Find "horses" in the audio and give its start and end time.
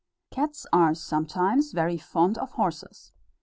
2.53-3.13